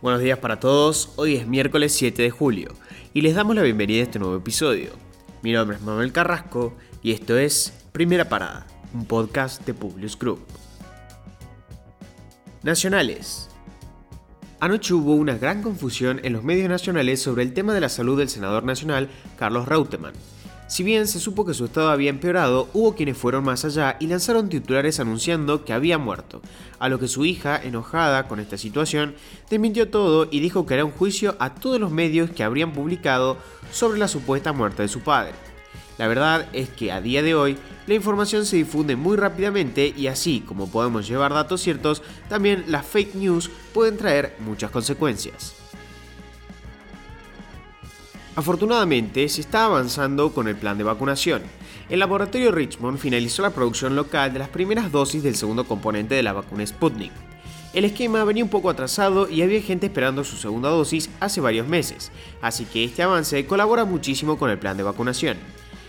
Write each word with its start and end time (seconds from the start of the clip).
Buenos 0.00 0.22
días 0.22 0.38
para 0.38 0.60
todos, 0.60 1.10
hoy 1.16 1.34
es 1.34 1.48
miércoles 1.48 1.92
7 1.92 2.22
de 2.22 2.30
julio 2.30 2.72
y 3.12 3.20
les 3.20 3.34
damos 3.34 3.56
la 3.56 3.62
bienvenida 3.62 3.98
a 3.98 4.04
este 4.04 4.20
nuevo 4.20 4.36
episodio. 4.36 4.92
Mi 5.42 5.50
nombre 5.50 5.76
es 5.76 5.82
Manuel 5.82 6.12
Carrasco 6.12 6.72
y 7.02 7.10
esto 7.10 7.36
es 7.36 7.72
Primera 7.90 8.28
Parada, 8.28 8.64
un 8.94 9.06
podcast 9.06 9.66
de 9.66 9.74
Publius 9.74 10.16
Group. 10.16 10.38
Nacionales. 12.62 13.50
Anoche 14.60 14.94
hubo 14.94 15.16
una 15.16 15.36
gran 15.36 15.62
confusión 15.62 16.20
en 16.22 16.32
los 16.32 16.44
medios 16.44 16.68
nacionales 16.68 17.20
sobre 17.20 17.42
el 17.42 17.52
tema 17.52 17.74
de 17.74 17.80
la 17.80 17.88
salud 17.88 18.16
del 18.16 18.28
senador 18.28 18.62
nacional 18.62 19.10
Carlos 19.36 19.66
Reutemann, 19.66 20.14
si 20.68 20.82
bien 20.82 21.06
se 21.08 21.18
supo 21.18 21.46
que 21.46 21.54
su 21.54 21.64
estado 21.64 21.88
había 21.88 22.10
empeorado, 22.10 22.68
hubo 22.74 22.94
quienes 22.94 23.16
fueron 23.16 23.42
más 23.42 23.64
allá 23.64 23.96
y 24.00 24.06
lanzaron 24.06 24.50
titulares 24.50 25.00
anunciando 25.00 25.64
que 25.64 25.72
había 25.72 25.96
muerto, 25.96 26.42
a 26.78 26.90
lo 26.90 26.98
que 26.98 27.08
su 27.08 27.24
hija, 27.24 27.60
enojada 27.62 28.28
con 28.28 28.38
esta 28.38 28.58
situación, 28.58 29.14
desmintió 29.48 29.88
todo 29.88 30.28
y 30.30 30.40
dijo 30.40 30.66
que 30.66 30.74
era 30.74 30.84
un 30.84 30.92
juicio 30.92 31.36
a 31.38 31.54
todos 31.54 31.80
los 31.80 31.90
medios 31.90 32.30
que 32.30 32.44
habrían 32.44 32.74
publicado 32.74 33.38
sobre 33.72 33.98
la 33.98 34.08
supuesta 34.08 34.52
muerte 34.52 34.82
de 34.82 34.88
su 34.88 35.00
padre. 35.00 35.32
La 35.96 36.06
verdad 36.06 36.46
es 36.52 36.68
que 36.68 36.92
a 36.92 37.00
día 37.00 37.22
de 37.22 37.34
hoy 37.34 37.56
la 37.86 37.94
información 37.94 38.46
se 38.46 38.56
difunde 38.56 38.94
muy 38.94 39.16
rápidamente 39.16 39.92
y 39.96 40.06
así 40.06 40.40
como 40.46 40.70
podemos 40.70 41.08
llevar 41.08 41.32
datos 41.32 41.62
ciertos, 41.62 42.02
también 42.28 42.64
las 42.68 42.86
fake 42.86 43.14
news 43.14 43.50
pueden 43.72 43.96
traer 43.96 44.36
muchas 44.38 44.70
consecuencias. 44.70 45.57
Afortunadamente, 48.38 49.28
se 49.28 49.40
está 49.40 49.64
avanzando 49.64 50.32
con 50.32 50.46
el 50.46 50.54
plan 50.54 50.78
de 50.78 50.84
vacunación. 50.84 51.42
El 51.88 51.98
laboratorio 51.98 52.52
Richmond 52.52 52.96
finalizó 52.96 53.42
la 53.42 53.50
producción 53.50 53.96
local 53.96 54.32
de 54.32 54.38
las 54.38 54.48
primeras 54.48 54.92
dosis 54.92 55.24
del 55.24 55.34
segundo 55.34 55.64
componente 55.64 56.14
de 56.14 56.22
la 56.22 56.32
vacuna 56.32 56.64
Sputnik. 56.64 57.10
El 57.74 57.84
esquema 57.84 58.22
venía 58.22 58.44
un 58.44 58.48
poco 58.48 58.70
atrasado 58.70 59.28
y 59.28 59.42
había 59.42 59.60
gente 59.60 59.86
esperando 59.86 60.22
su 60.22 60.36
segunda 60.36 60.68
dosis 60.68 61.10
hace 61.18 61.40
varios 61.40 61.66
meses, 61.66 62.12
así 62.40 62.64
que 62.64 62.84
este 62.84 63.02
avance 63.02 63.44
colabora 63.44 63.84
muchísimo 63.84 64.38
con 64.38 64.50
el 64.50 64.58
plan 64.60 64.76
de 64.76 64.84
vacunación. 64.84 65.36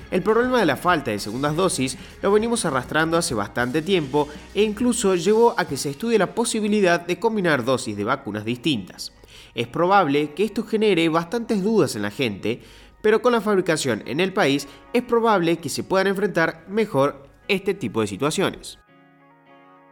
El 0.09 0.23
problema 0.23 0.59
de 0.59 0.65
la 0.65 0.75
falta 0.75 1.11
de 1.11 1.19
segundas 1.19 1.55
dosis 1.55 1.99
lo 2.23 2.31
venimos 2.31 2.65
arrastrando 2.65 3.15
hace 3.15 3.35
bastante 3.35 3.83
tiempo 3.83 4.27
e 4.55 4.63
incluso 4.63 5.13
llevó 5.13 5.53
a 5.55 5.67
que 5.67 5.77
se 5.77 5.91
estudie 5.91 6.17
la 6.17 6.33
posibilidad 6.33 6.99
de 6.99 7.19
combinar 7.19 7.63
dosis 7.63 7.95
de 7.95 8.05
vacunas 8.05 8.43
distintas. 8.43 9.11
Es 9.55 9.67
probable 9.67 10.33
que 10.33 10.43
esto 10.43 10.63
genere 10.63 11.09
bastantes 11.09 11.63
dudas 11.63 11.95
en 11.95 12.03
la 12.03 12.11
gente, 12.11 12.61
pero 13.01 13.21
con 13.21 13.31
la 13.31 13.41
fabricación 13.41 14.03
en 14.05 14.19
el 14.19 14.33
país 14.33 14.67
es 14.93 15.03
probable 15.03 15.57
que 15.57 15.69
se 15.69 15.83
puedan 15.83 16.07
enfrentar 16.07 16.65
mejor 16.67 17.27
este 17.47 17.73
tipo 17.73 18.01
de 18.01 18.07
situaciones. 18.07 18.79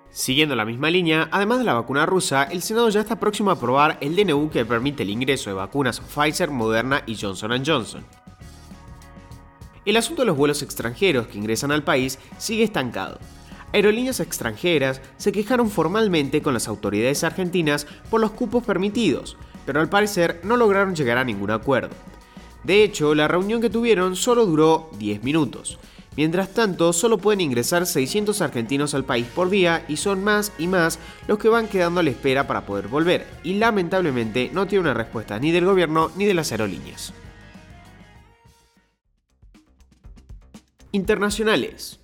Siguiendo 0.09 0.55
la 0.55 0.65
misma 0.65 0.89
línea, 0.89 1.27
además 1.31 1.59
de 1.59 1.65
la 1.65 1.73
vacuna 1.73 2.05
rusa, 2.05 2.43
el 2.43 2.61
Senado 2.61 2.89
ya 2.89 3.01
está 3.01 3.19
próximo 3.19 3.49
a 3.49 3.53
aprobar 3.53 3.97
el 4.01 4.15
DNU 4.15 4.49
que 4.49 4.65
permite 4.65 5.03
el 5.03 5.09
ingreso 5.09 5.49
de 5.49 5.55
vacunas 5.55 5.99
Pfizer, 5.99 6.49
Moderna 6.49 7.03
y 7.05 7.15
Johnson 7.15 7.63
Johnson. 7.65 8.05
El 9.85 9.97
asunto 9.97 10.21
de 10.21 10.25
los 10.25 10.37
vuelos 10.37 10.61
extranjeros 10.63 11.27
que 11.27 11.37
ingresan 11.37 11.71
al 11.71 11.83
país 11.83 12.19
sigue 12.37 12.63
estancado. 12.63 13.19
Aerolíneas 13.73 14.19
extranjeras 14.19 15.01
se 15.17 15.31
quejaron 15.31 15.69
formalmente 15.69 16.41
con 16.41 16.53
las 16.53 16.67
autoridades 16.67 17.23
argentinas 17.23 17.85
por 18.09 18.21
los 18.21 18.31
cupos 18.31 18.63
permitidos, 18.63 19.37
pero 19.67 19.81
al 19.81 19.89
parecer 19.89 20.39
no 20.43 20.57
lograron 20.57 20.95
llegar 20.95 21.19
a 21.19 21.25
ningún 21.25 21.51
acuerdo. 21.51 21.93
De 22.63 22.83
hecho, 22.83 23.13
la 23.13 23.27
reunión 23.27 23.61
que 23.61 23.69
tuvieron 23.69 24.15
solo 24.15 24.45
duró 24.45 24.89
10 24.97 25.23
minutos. 25.23 25.77
Mientras 26.15 26.53
tanto, 26.53 26.93
solo 26.93 27.19
pueden 27.19 27.41
ingresar 27.41 27.85
600 27.85 28.41
argentinos 28.41 28.95
al 28.95 29.05
país 29.05 29.27
por 29.27 29.49
día 29.51 29.85
y 29.87 29.97
son 29.97 30.23
más 30.23 30.51
y 30.57 30.65
más 30.65 30.97
los 31.27 31.37
que 31.37 31.49
van 31.49 31.67
quedando 31.67 31.99
a 31.99 32.03
la 32.03 32.09
espera 32.09 32.47
para 32.47 32.65
poder 32.65 32.87
volver, 32.87 33.27
y 33.43 33.55
lamentablemente 33.55 34.49
no 34.51 34.65
tiene 34.65 34.81
una 34.81 34.95
respuesta 34.95 35.37
ni 35.37 35.51
del 35.51 35.65
gobierno 35.65 36.09
ni 36.15 36.25
de 36.25 36.33
las 36.33 36.51
aerolíneas. 36.51 37.13
Internacionales. 40.91 41.99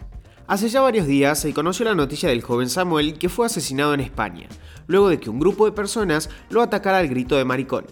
Hace 0.46 0.68
ya 0.68 0.81
varios 0.81 1.08
días 1.08 1.40
se 1.40 1.54
conoció 1.54 1.86
la 1.86 1.96
noticia 1.96 2.28
del 2.28 2.42
joven 2.42 2.70
Samuel 2.70 3.18
que 3.18 3.30
fue 3.30 3.46
asesinado 3.46 3.94
en 3.94 4.02
España, 4.02 4.50
luego 4.88 5.08
de 5.08 5.18
que 5.18 5.30
un 5.30 5.40
grupo 5.40 5.66
de 5.66 5.72
personas 5.72 6.30
lo 6.50 6.62
atacara 6.62 6.98
al 6.98 7.08
grito 7.08 7.38
de 7.38 7.46
maricón. 7.46 7.86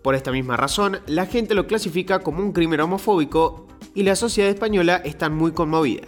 Por 0.00 0.14
esta 0.14 0.30
misma 0.30 0.56
razón, 0.56 1.00
la 1.06 1.26
gente 1.26 1.54
lo 1.54 1.66
clasifica 1.66 2.20
como 2.20 2.40
un 2.40 2.52
crimen 2.52 2.80
homofóbico 2.80 3.66
y 3.92 4.04
la 4.04 4.14
sociedad 4.14 4.50
española 4.50 5.02
está 5.04 5.28
muy 5.30 5.50
conmovida. 5.50 6.02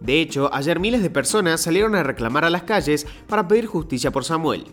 De 0.00 0.20
hecho, 0.20 0.52
ayer 0.52 0.80
miles 0.80 1.02
de 1.02 1.10
personas 1.10 1.60
salieron 1.60 1.94
a 1.94 2.02
reclamar 2.02 2.44
a 2.44 2.50
las 2.50 2.64
calles 2.64 3.06
para 3.28 3.46
pedir 3.46 3.66
justicia 3.66 4.10
por 4.10 4.24
Samuel. 4.24 4.64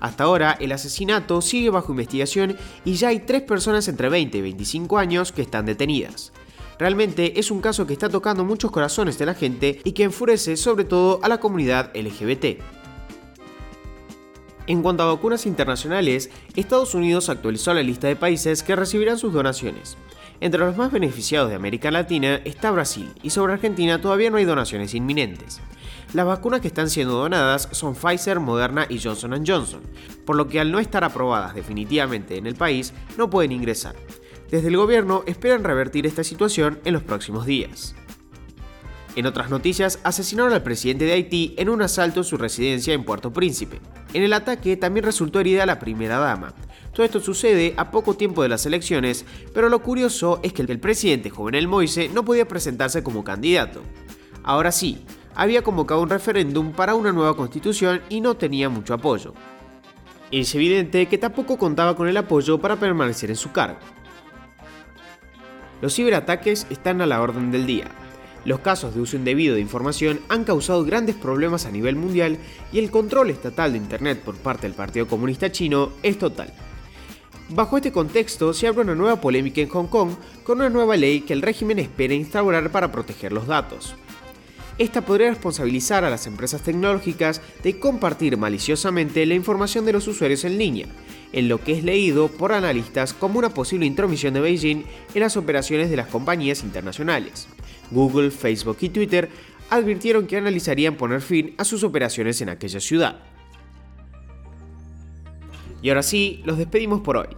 Hasta 0.00 0.24
ahora, 0.24 0.56
el 0.58 0.72
asesinato 0.72 1.40
sigue 1.40 1.70
bajo 1.70 1.92
investigación 1.92 2.56
y 2.84 2.94
ya 2.94 3.08
hay 3.08 3.20
tres 3.20 3.42
personas 3.42 3.86
entre 3.86 4.08
20 4.08 4.36
y 4.36 4.42
25 4.42 4.98
años 4.98 5.30
que 5.30 5.42
están 5.42 5.64
detenidas. 5.64 6.32
Realmente 6.78 7.38
es 7.38 7.50
un 7.50 7.60
caso 7.60 7.86
que 7.86 7.92
está 7.92 8.08
tocando 8.08 8.44
muchos 8.44 8.70
corazones 8.70 9.18
de 9.18 9.26
la 9.26 9.34
gente 9.34 9.80
y 9.84 9.92
que 9.92 10.04
enfurece 10.04 10.56
sobre 10.56 10.84
todo 10.84 11.20
a 11.22 11.28
la 11.28 11.38
comunidad 11.38 11.90
LGBT. 11.94 12.60
En 14.66 14.82
cuanto 14.82 15.02
a 15.02 15.12
vacunas 15.12 15.46
internacionales, 15.46 16.30
Estados 16.54 16.94
Unidos 16.94 17.28
actualizó 17.28 17.74
la 17.74 17.82
lista 17.82 18.06
de 18.06 18.16
países 18.16 18.62
que 18.62 18.76
recibirán 18.76 19.18
sus 19.18 19.32
donaciones. 19.32 19.96
Entre 20.40 20.60
los 20.60 20.76
más 20.76 20.90
beneficiados 20.90 21.50
de 21.50 21.56
América 21.56 21.90
Latina 21.90 22.40
está 22.44 22.70
Brasil 22.70 23.08
y 23.22 23.30
sobre 23.30 23.52
Argentina 23.52 24.00
todavía 24.00 24.30
no 24.30 24.38
hay 24.38 24.44
donaciones 24.44 24.94
inminentes. 24.94 25.60
Las 26.14 26.26
vacunas 26.26 26.60
que 26.60 26.68
están 26.68 26.90
siendo 26.90 27.14
donadas 27.14 27.68
son 27.72 27.94
Pfizer, 27.94 28.38
Moderna 28.38 28.86
y 28.88 28.98
Johnson 28.98 29.44
Johnson, 29.46 29.82
por 30.26 30.36
lo 30.36 30.48
que 30.48 30.60
al 30.60 30.70
no 30.70 30.78
estar 30.78 31.04
aprobadas 31.04 31.54
definitivamente 31.54 32.36
en 32.36 32.46
el 32.46 32.54
país 32.54 32.92
no 33.16 33.30
pueden 33.30 33.52
ingresar. 33.52 33.94
Desde 34.52 34.68
el 34.68 34.76
gobierno 34.76 35.22
esperan 35.26 35.64
revertir 35.64 36.06
esta 36.06 36.22
situación 36.22 36.78
en 36.84 36.92
los 36.92 37.02
próximos 37.02 37.46
días. 37.46 37.94
En 39.16 39.24
otras 39.24 39.48
noticias, 39.48 39.98
asesinaron 40.04 40.52
al 40.52 40.62
presidente 40.62 41.06
de 41.06 41.14
Haití 41.14 41.54
en 41.56 41.70
un 41.70 41.80
asalto 41.80 42.20
en 42.20 42.24
su 42.24 42.36
residencia 42.36 42.92
en 42.92 43.04
Puerto 43.04 43.32
Príncipe. 43.32 43.80
En 44.12 44.22
el 44.22 44.34
ataque 44.34 44.76
también 44.76 45.06
resultó 45.06 45.40
herida 45.40 45.64
la 45.64 45.78
primera 45.78 46.18
dama. 46.18 46.52
Todo 46.92 47.06
esto 47.06 47.18
sucede 47.20 47.72
a 47.78 47.90
poco 47.90 48.12
tiempo 48.12 48.42
de 48.42 48.50
las 48.50 48.66
elecciones, 48.66 49.24
pero 49.54 49.70
lo 49.70 49.80
curioso 49.80 50.38
es 50.42 50.52
que 50.52 50.60
el 50.60 50.78
presidente 50.78 51.30
Jovenel 51.30 51.66
Moise 51.66 52.10
no 52.10 52.22
podía 52.22 52.46
presentarse 52.46 53.02
como 53.02 53.24
candidato. 53.24 53.80
Ahora 54.42 54.70
sí, 54.70 55.02
había 55.34 55.62
convocado 55.62 56.02
un 56.02 56.10
referéndum 56.10 56.72
para 56.72 56.94
una 56.94 57.10
nueva 57.10 57.38
constitución 57.38 58.02
y 58.10 58.20
no 58.20 58.36
tenía 58.36 58.68
mucho 58.68 58.92
apoyo. 58.92 59.32
Es 60.30 60.54
evidente 60.54 61.06
que 61.06 61.16
tampoco 61.16 61.56
contaba 61.56 61.96
con 61.96 62.06
el 62.06 62.18
apoyo 62.18 62.58
para 62.58 62.76
permanecer 62.76 63.30
en 63.30 63.36
su 63.36 63.50
cargo. 63.50 63.78
Los 65.82 65.96
ciberataques 65.96 66.68
están 66.70 67.00
a 67.00 67.06
la 67.06 67.20
orden 67.20 67.50
del 67.50 67.66
día. 67.66 67.86
Los 68.44 68.60
casos 68.60 68.94
de 68.94 69.00
uso 69.00 69.16
indebido 69.16 69.56
de 69.56 69.60
información 69.60 70.20
han 70.28 70.44
causado 70.44 70.84
grandes 70.84 71.16
problemas 71.16 71.66
a 71.66 71.72
nivel 71.72 71.96
mundial 71.96 72.38
y 72.72 72.78
el 72.78 72.92
control 72.92 73.30
estatal 73.30 73.72
de 73.72 73.78
Internet 73.78 74.20
por 74.24 74.36
parte 74.36 74.68
del 74.68 74.76
Partido 74.76 75.08
Comunista 75.08 75.50
Chino 75.50 75.90
es 76.04 76.18
total. 76.20 76.52
Bajo 77.48 77.76
este 77.76 77.90
contexto 77.90 78.54
se 78.54 78.68
abre 78.68 78.82
una 78.82 78.94
nueva 78.94 79.20
polémica 79.20 79.60
en 79.60 79.68
Hong 79.70 79.88
Kong 79.88 80.10
con 80.44 80.58
una 80.58 80.70
nueva 80.70 80.96
ley 80.96 81.22
que 81.22 81.32
el 81.32 81.42
régimen 81.42 81.80
espera 81.80 82.14
instaurar 82.14 82.70
para 82.70 82.92
proteger 82.92 83.32
los 83.32 83.48
datos. 83.48 83.96
Esta 84.78 85.02
podría 85.02 85.28
responsabilizar 85.28 86.04
a 86.04 86.10
las 86.10 86.26
empresas 86.26 86.62
tecnológicas 86.62 87.42
de 87.62 87.78
compartir 87.78 88.36
maliciosamente 88.36 89.26
la 89.26 89.34
información 89.34 89.84
de 89.84 89.92
los 89.92 90.08
usuarios 90.08 90.44
en 90.44 90.58
línea, 90.58 90.86
en 91.32 91.48
lo 91.48 91.62
que 91.62 91.72
es 91.72 91.84
leído 91.84 92.28
por 92.28 92.52
analistas 92.52 93.12
como 93.12 93.38
una 93.38 93.50
posible 93.50 93.86
intromisión 93.86 94.34
de 94.34 94.40
Beijing 94.40 94.84
en 95.14 95.20
las 95.20 95.36
operaciones 95.36 95.90
de 95.90 95.96
las 95.96 96.08
compañías 96.08 96.62
internacionales. 96.62 97.48
Google, 97.90 98.30
Facebook 98.30 98.78
y 98.80 98.88
Twitter 98.88 99.28
advirtieron 99.68 100.26
que 100.26 100.38
analizarían 100.38 100.96
poner 100.96 101.20
fin 101.20 101.54
a 101.58 101.64
sus 101.64 101.84
operaciones 101.84 102.40
en 102.40 102.48
aquella 102.48 102.80
ciudad. 102.80 103.20
Y 105.82 105.88
ahora 105.90 106.02
sí, 106.02 106.40
los 106.44 106.58
despedimos 106.58 107.00
por 107.00 107.16
hoy. 107.16 107.28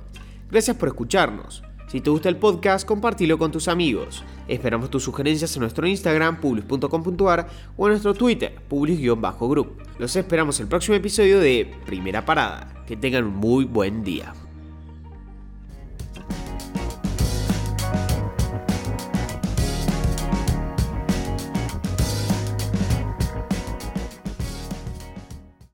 Gracias 0.51 0.77
por 0.77 0.89
escucharnos. 0.89 1.63
Si 1.95 2.01
te 2.01 2.11
gusta 2.11 2.29
el 2.29 2.39
podcast, 2.39 2.85
compártelo 2.85 3.39
con 3.39 3.53
tus 3.53 3.69
amigos. 3.69 4.25
Esperamos 4.49 4.91
tus 4.91 5.05
sugerencias 5.05 5.55
en 5.55 5.61
nuestro 5.61 5.87
Instagram, 5.87 6.41
publis.com.ar 6.41 7.49
o 7.77 7.87
en 7.87 7.91
nuestro 7.93 8.15
Twitter, 8.15 8.53
publis-group. 8.69 9.81
Los 10.01 10.17
esperamos 10.17 10.59
el 10.59 10.67
próximo 10.67 10.97
episodio 10.97 11.39
de 11.39 11.73
Primera 11.87 12.25
Parada. 12.25 12.83
Que 12.85 12.97
tengan 12.97 13.27
un 13.27 13.37
muy 13.37 13.65
buen 13.65 14.03
día. 14.03 14.35